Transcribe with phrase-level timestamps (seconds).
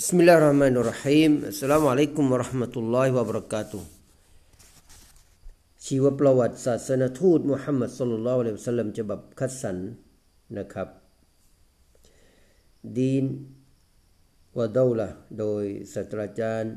[0.00, 3.82] بسم الله الرحمن الرحيم السلام عليكم ورحمة الله وبركاته
[5.86, 9.76] ชีวประวัติศาสนทูตมุฮัมมัดสุลลัลอะลัยฮิวะสัลลัมฉบับคัดสรร
[10.58, 10.88] นะครับ
[12.96, 13.24] ดีน
[14.58, 16.72] วะดาวละโดยศาสตราจารย์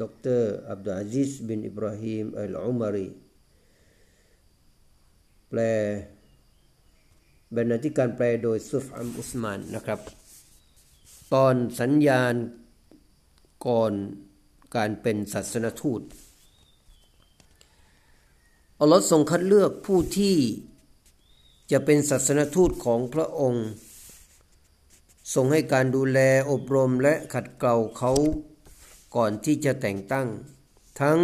[0.00, 0.02] ด
[0.38, 3.08] รอับดุลอาซิซบินอิบราฮิมอัลอุมารี
[5.48, 5.60] แปล
[7.56, 10.00] บรรณาธิการแปลโดยซุฟอัมอุสมานนะครับ
[11.33, 12.33] ตอนสัญญาณ
[13.67, 13.93] ก่อน
[14.75, 16.01] การเป็นศาสนทูต
[18.79, 20.37] อัลลอฮ์ทรงคัดเลือกผู้ที่
[21.71, 23.65] จะเป็นศาสนทูตของพระองค์
[25.33, 26.19] ทรงให้การดูแล
[26.51, 28.11] อบรมและขัดเกลาเขา
[29.15, 30.27] ก่อนที่จะแต่งตั้ง
[31.01, 31.19] ทั้ง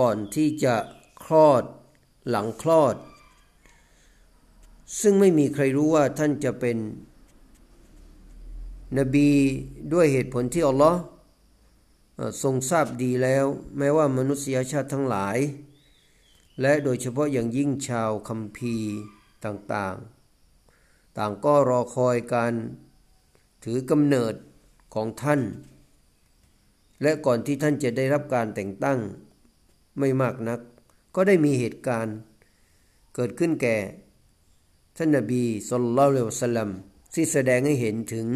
[0.00, 0.74] ก่อนที่จะ
[1.24, 1.64] คลอด
[2.28, 2.96] หลังคลอด
[5.00, 6.76] ซึ่งไม่มีใครรู้ว่าท่านจะเป็น
[8.98, 9.30] นบี
[9.92, 11.00] ด้วยเหตุผลที่อัลลอฮ์
[12.42, 13.44] ทรงทราบดีแล้ว
[13.78, 15.38] แม้ว่ามนุษยชาติทั้งหลาย
[16.60, 18.90] และโดยเฉพาะอย่างยิ่งชาวคัมภีร์
[19.44, 22.52] ต่างๆ ต่างก็รอคอยการ
[23.64, 24.34] ถือกำเนิด
[24.94, 25.40] ของท่าน
[27.02, 28.98] และก่อนที่ท่านจะได้รับการแต่งตั้ง
[29.98, 30.60] ไม่มากนัก
[31.14, 32.16] ก็ได้มีเหตุการณ์
[33.14, 33.76] เกิดขึ้นแก่
[34.96, 36.70] ท่านนบีสุลต่านละสัลลัม
[37.14, 38.28] ที่แสดงให้เห็นถึง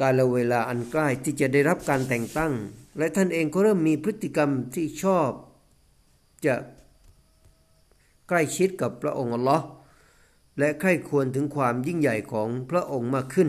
[0.00, 2.52] กาลเวลาอันใกล้ที่จะได้รับการแต่งตั้ง
[2.98, 5.30] และท่านเองก็เริ่มมีพฤติกรรมที่ชอบ
[6.46, 6.54] จะ
[8.28, 9.64] ใกล้ชิดกับพระองค์อัลลอฮ์
[10.58, 13.48] และใคร่ควรถึงความยิ่งใหญ่ของพระองค์มากขึ้น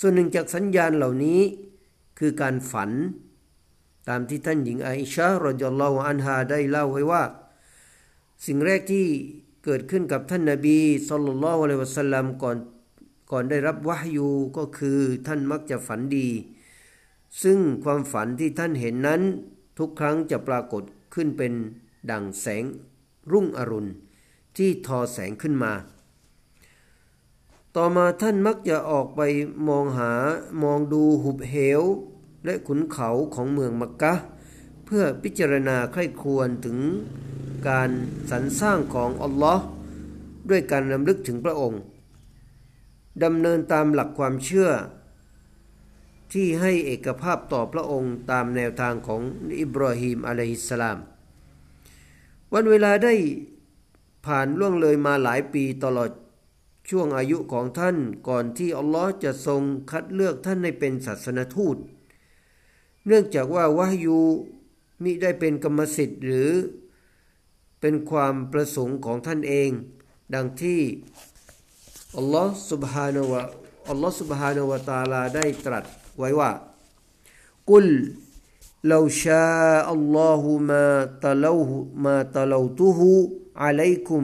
[0.00, 1.40] ส่วนหนึ่งจากสัญญาณเหล่านี้
[2.18, 2.90] คือการฝัน
[4.08, 7.22] ตามที่ท่านหญิงไอชารอจัลลอฮอันฮาได้เล่าไว้ว่า
[8.46, 9.06] สิ่งแรกที่
[9.64, 10.78] เกิดขึ้นกับท่านนาบี
[11.08, 12.56] สุลต่านละอะลัยวะสัลลัมก่อน
[13.32, 16.28] ก่อนได้รับวะฮยูก็คือท่านมักจะฝันดี
[17.42, 19.22] ซึ่งความฝันที่ท่านเห็นนั้น
[19.78, 20.82] ทุกครั้งจะปรากฏ
[21.14, 21.52] ขึ้นเป็น
[22.10, 22.64] ดังแสง
[23.32, 23.90] รุ่งอรุณ
[24.56, 25.72] ที่ทอแสงขึ้นมา
[27.76, 29.20] ต่อมาท่านมักจะออกไป
[29.68, 30.12] มองหา
[30.62, 31.82] มองดูหุบเหว
[32.44, 34.14] และขุนเขาของเมืองมักกะ
[34.84, 36.78] เพื่อพิจารณาใคร่ครวญถึง
[37.68, 37.90] การ
[38.30, 39.64] สรรสร้างของอัลลอฮ์
[40.50, 41.80] ด้วยการรำลึกถึงพระองค์
[43.24, 44.70] ดำเนินตามหลักความเชื่อ
[46.32, 49.20] ที่ให้เอกภาพต่อพระองค์ตามแนวทางของ
[49.60, 50.98] อิบราฮิมอะลัยฮิสสลาม
[52.52, 53.14] วันเวลาได้
[54.26, 56.10] ผ่านล่วงเลยมาหลายปีตลอด
[56.90, 57.96] ช่วงอายุของท่าน
[58.28, 61.76] ก่อนที่อัลลอฮ์จะทรงคัดเลือกท่านให้เป็นศาสนทูต
[63.06, 64.18] เนื่องจากว่าวะยู
[65.02, 66.50] มิได้เป็นกรรมสิทธิ์หรือ
[67.80, 69.70] เป็นความประสงค์ของท่านเอง
[70.34, 70.80] ดังที่
[72.17, 73.43] อัลลอฮ์ سبحانه และ
[73.89, 75.85] อัลลอฮ์ سبحانه และ تعالى ได้ตรัส
[76.17, 76.51] ไว้ว่า
[77.69, 77.87] กุล
[78.93, 80.87] لو شاء الله ما
[81.25, 81.71] تلوه
[82.05, 82.99] ما تلوته
[83.55, 84.23] عليكم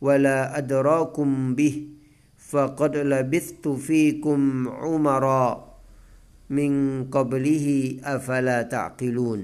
[0.00, 1.74] ولا أدراكم به
[2.50, 5.46] فقد لبثت فيكم عمرا
[6.50, 6.72] من
[7.14, 7.66] قبله
[8.04, 9.40] أفلا تعقلون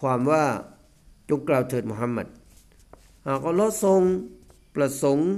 [0.00, 0.44] ความว่า
[1.28, 2.26] จงกล่าวเถิดมุฮัมมัด
[3.26, 4.00] หากอัลลอฮ์ทรง
[4.74, 5.30] ประสงค์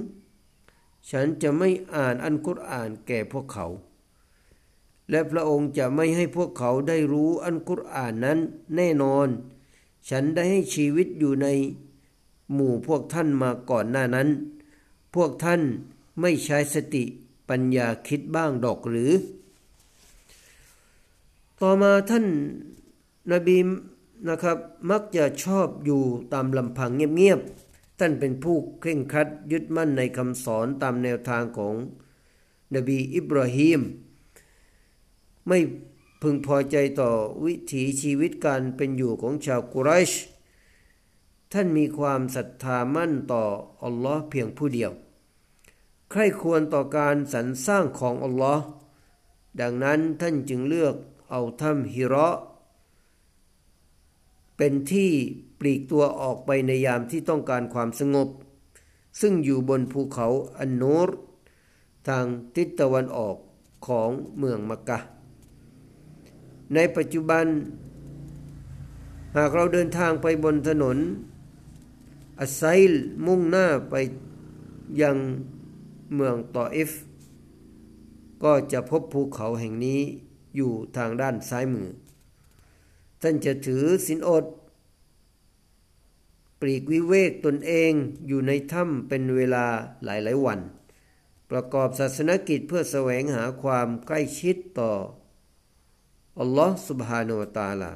[1.11, 3.67] ฉันจะไม่อ่านอันกุรอานแก่พวกเขา
[5.09, 8.39] และพระองค์จะไม่ให้พวกเขาได้รู้อันกุรอานนั้น
[8.75, 9.27] แน่นอน
[10.09, 11.47] ฉันได้ให้ชีวิตอยู่ใน
[12.53, 14.27] หมู่พวกท่านมาก่อนหน้านั้น
[15.15, 15.61] พวกท่าน
[16.21, 17.03] ไม่ใช้สติ
[17.49, 19.11] ปัญญาคิดบ้างดอกหรือ
[21.59, 22.25] ต่อมาท่าน
[23.31, 23.57] นบี
[24.27, 24.57] นะครับ
[24.89, 26.01] มักจะชอบอยู่
[26.33, 27.66] ตามลำพังเงียบๆ
[27.99, 31.75] ท่านเป็นผู้เคร่งครัดยึดมั่นในคำสอนตามแนวทางของ
[32.75, 33.81] นบีอิบราฮิม
[35.47, 35.59] ไม่
[36.21, 37.11] พึงพอใจต่อ
[37.45, 40.11] วิถีชีวิตการเป็นอยู่ของชาวกุไรช
[41.53, 43.43] ท่านมีความศรัทธามั่นต่อ
[43.83, 44.91] อัลลอฮ์เพียงผู้เดียว
[46.11, 48.63] ใครควรต่อการสรรสร้างของอัลลอฮ์
[49.59, 50.95] ดังนั้นท่านจึงเลือก
[51.31, 52.29] เอาถ้ำฮิระ
[54.57, 55.11] เป็นที่
[55.59, 58.29] ปลีกตัวออกไปในยามที่ต้องการความสงบ
[59.21, 60.27] ซึ่งอยู่บนภูเขา
[60.57, 61.09] อันโนร
[62.07, 62.25] ทาง
[62.55, 63.35] ทิศตะวันออก
[63.87, 64.99] ของเมืองมักกะ
[66.73, 67.45] ในปัจจุบัน
[69.35, 70.97] หากเราเดินทางไปบนถนน
[72.39, 72.91] อัสไซล
[73.25, 73.95] มุ่งหน้าไป
[75.01, 75.17] ยัง
[76.15, 76.91] เมืองตออิฟ
[78.43, 79.99] ก็จะพบภูเขาแห่งนี้
[80.55, 81.87] อยู่ทางด้านซ้ายมือ
[83.21, 84.45] ท่านจะถือสินอด
[86.59, 87.91] ปลีกวิเวกตนเอง
[88.27, 89.65] อยู่ในถ้ำเป็นเวลา
[90.05, 90.59] หลายหลายวัน
[91.51, 94.91] ประกอบศาสนกิจเพื่อแสวงหาความใกล้ชิดต่อ
[96.39, 97.91] อัลลอฮ์สุบฮานุตาลา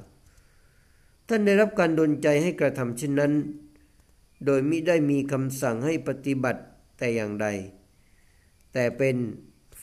[1.28, 3.34] ท่านได้รับการดนใจให้กระทำเช่นนั้น
[4.46, 6.62] โดยมิได้มีคำสั่งให้ปฏิบัติ
[6.98, 7.48] แต่อย่างใด
[8.74, 9.16] แต่เป็น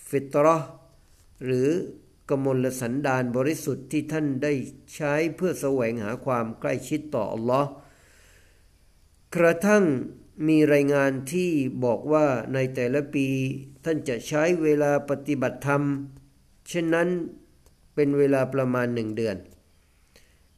[0.09, 0.57] ฟิตรอ
[1.45, 1.69] หรือ
[2.29, 4.53] กมลสันดานบริสุทธิ์ที่ท่านได้
[4.95, 7.69] ใช้เพื่อแสวงหาความใกล้ชิดต่ออัลลอฮ์
[9.37, 9.85] กระทั่ง
[10.49, 11.51] มีรายงานที่
[11.85, 13.27] บอกว่าในแต่ละปี
[13.85, 15.83] ท่านจะใช้เวลาปฏิบัติธรรม
[16.69, 17.09] เช่นนั้น
[17.95, 19.37] เป็นเวลาประมาณหนึ่งเดือน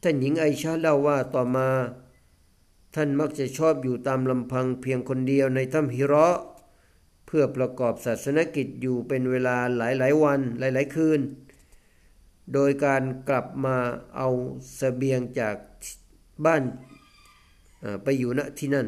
[0.01, 1.69] ท่านหญิงไอชาเล่าว่าต่อมา
[2.95, 6.27] ท่านมักจะชอบอยู่ตามลำพังเพียงคนเดียวในถ้ำฮิระ
[7.25, 11.19] เพื่อประกอบศาสนกิจอยู่เป็นเวลาหลายๆวันหลายๆคืน
[12.53, 13.77] โดยการกลับมา
[14.17, 14.29] เอา
[14.79, 15.55] สเสบียงจาก
[16.45, 16.63] บ้าน
[18.03, 18.87] ไปอยู่ณที่นั่น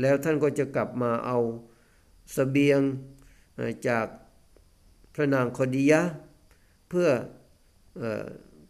[0.00, 1.38] แล้วท่านก็จะกลับมาเอา
[2.36, 2.80] สเสบียง
[3.88, 4.06] จาก
[5.14, 6.00] พระนางคดียะ
[6.88, 7.08] เพื่อ
[8.00, 8.02] อ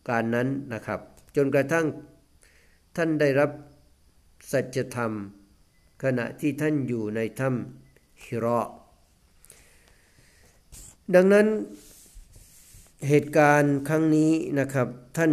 [0.09, 1.01] การนั้นนะครับ
[1.37, 1.87] จนกระทั่ง
[2.97, 3.51] ท่านได้รับ
[4.53, 5.13] สัจธรรม
[6.03, 8.61] ขณะที่ท่านอยู่ในถ้ำฮิรอ
[11.15, 11.47] ดังนั้น
[13.09, 15.33] เหตุการณ์ครั้งนี้นะครับท่าน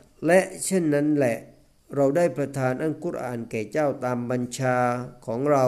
[0.25, 1.37] และเช่นนั้นแหละ
[1.95, 4.77] เราได้ประทานอัลกุรอานแก่เจ้าตามบัญชา
[5.25, 5.65] ของเรา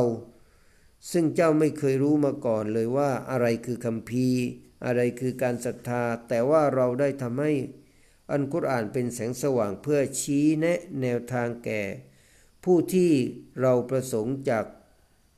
[1.11, 4.27] ซึ่งเจ้าไม่เคยรู้มาก่อนเลยว่าอะไรคือคำพี
[4.85, 7.53] อะไรคือการศรัทธา แต่ว่าเราได้ทำให้
[8.31, 11.81] อัลกุรอานเป็นแสงสว่างเพื่อชี้แนะแนวทางแก่
[12.63, 13.11] ผู้ที่
[13.61, 14.65] เราประสงค์จาก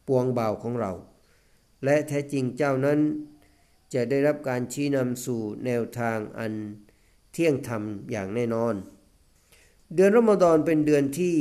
[0.07, 0.91] ปวงบ่าวของเรา
[1.83, 2.99] และแท้จริงเจ้านั้น
[3.93, 6.53] จะได้รับการชี้นำสู่แนวทางอัน
[7.31, 8.75] เที่ยงธรรมอย่างแน่นอน
[9.93, 11.35] เดือนรอมฎอนเป็นเดือนที่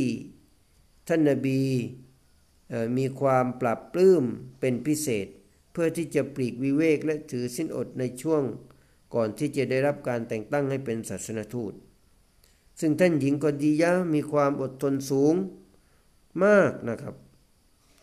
[1.08, 1.60] ท่านนบี
[2.98, 4.24] มีความปรับปลื้ม
[4.60, 5.26] เป็นพิเศษ
[5.72, 8.42] เพื่อที่จะปลีกวิเวกและถือสิ้นอดในช่วง
[9.14, 11.72] ก่อนที่จะได้รับการแต่งตั้งให้เป็นศาสนทูต
[12.80, 15.34] ซึ่งท่านหญิงกอดียะมีความอดทนสูง
[16.44, 17.14] มากนะครับ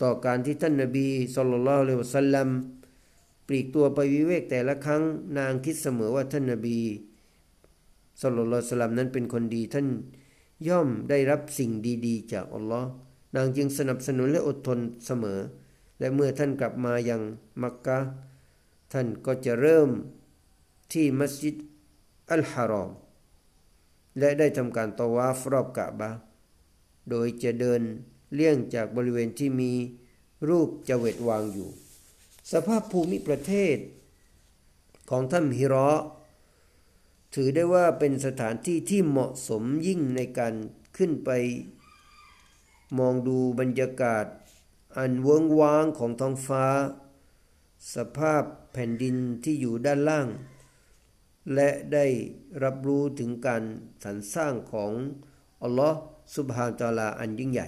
[0.02, 2.50] ต่อการที่ท่านนบีสุลต่านละเลวซัลลัม
[3.48, 5.02] ปลีกตัวไปวิเวกแต่ละครั้ง
[5.38, 6.78] นางคิดเสมอว่าท่านนบี
[8.22, 9.88] สุลต่านละสลัมนั้นเป็นคนดีท่าน
[10.68, 11.72] ย่อมได้รับสิ่ง
[12.06, 12.90] ดีๆ จากอัลลอฮ์
[13.36, 15.40] นางจึงสนับสนุนและอดทนเสมอ
[16.00, 17.22] และเมื่อท่านกลับมายัง
[17.62, 18.00] มักกะ
[18.94, 19.90] ท่านก็จะเริ่ม
[20.94, 21.56] ที่มัสยิด
[22.32, 22.92] อัลฮารอม
[24.20, 26.10] และได้ทำการตวาฟรอบกะบะ
[27.10, 27.82] โดยจะเดิน
[28.34, 29.72] เลี่ยงจากบริเวณที่มี
[30.50, 31.70] รูปจเวตวางอยู่
[32.52, 33.78] สภาพภูมิประเทศ
[35.10, 35.90] ของท่านฮิรอ
[37.34, 40.54] ถือได้ว่าเป็นสถานที่ที่เหมาะสมยิ่งในการ
[40.98, 41.30] ขึ้นไป
[42.98, 44.26] มองดูบรรยากาศ
[44.98, 46.66] อันเวิงว้างของท้องฟ้า
[47.96, 50.28] สภาพแผ่นดินที่อยู่ด้านล่าง
[51.54, 52.06] และได้
[52.64, 53.64] รับรู้ถึงการ
[54.04, 54.92] สรรสร้างของ
[55.64, 56.00] อัลลอฮ์
[56.36, 57.68] สุบฮานตาลาอันยิ่งใหญ่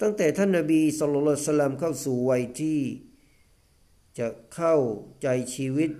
[0.00, 2.80] ตั้งแต่ท่านนาบีสุลต่านสลามเข้าสู่วัยที่
[4.18, 4.76] จะเข้า
[5.22, 5.90] ใจชีวิต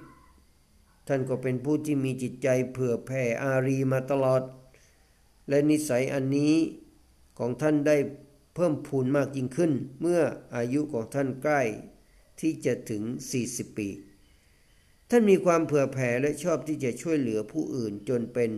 [1.09, 4.43] ท่านก็เป็นผู้ที่มีจิตใจเผื่อแผ่อารีมาตลอด
[5.49, 6.55] และนิสัยอันนี้
[7.39, 7.97] ของท่านได้
[8.55, 10.21] เพิ่มพูนมากยิ่งขึ้น เมื่อ
[10.57, 11.63] อายุของท่านใกล้
[12.41, 13.03] ที่จะถึง
[13.41, 13.89] 40 ปี
[15.11, 18.51] ท่านมีความเผื่อแผ่และชอบที่จะช่วยเหลือผู้อื่นจนเป็น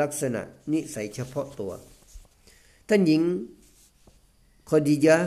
[0.00, 0.42] ลักษณะ
[0.72, 1.72] นิสัยเฉพาะตัว
[2.88, 3.22] ท่านหญิง
[4.68, 5.18] คอดียะ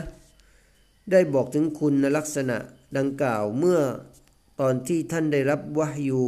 [1.10, 2.56] ได้บอกถึงคุณลักษณะ
[2.96, 3.80] ดังกล่าวเมื่อ
[4.60, 6.22] ตอนที่ท่านได้รับวะฮยู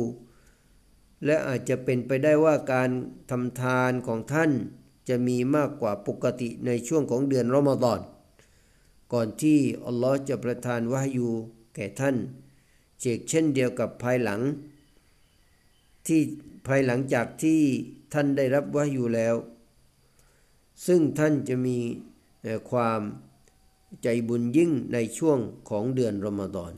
[1.25, 2.91] และอาจจะเป็นไปได้ว่าการ
[3.31, 4.51] ทำทานของท่าน
[5.09, 8.01] จะมีมากกว่าปกติในช่วงของเดือนรอมฎอน
[9.13, 11.29] ก่อนที่อัลลอฮ์จะประทานวะฮยู
[11.75, 12.17] แก่ท่าน
[13.01, 14.41] เจกเช่นเดียวกับภายหลัง
[16.07, 16.21] ที่
[16.67, 17.61] ภายหลังจากที่
[18.13, 19.35] ท่านได้รับวะฮยูแล้ว
[20.87, 21.79] ซึ่งท่านจะมี
[22.71, 23.01] ความ
[24.03, 26.73] ใจบุญยิ่งในช่วงของเดือนรอมฎอน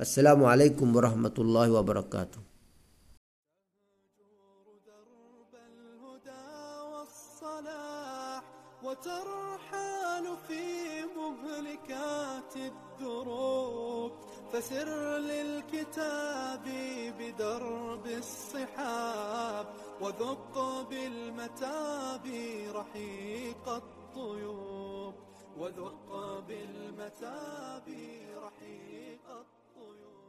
[0.00, 2.40] السلام عليكم ورحمة الله وبركاته.
[8.80, 10.64] وترحال في
[11.04, 14.12] مهلكات الدروب
[14.52, 14.88] فسر
[15.18, 16.64] للكتاب
[17.18, 19.66] بدرب الصحاب
[20.00, 20.56] وذق
[20.90, 22.24] بالمتاب
[22.74, 25.14] رحيق الطيوب.
[25.60, 26.08] وذق
[26.48, 27.86] بالمتاب
[28.44, 29.59] رحيق الطيوب.
[29.80, 30.19] 고요.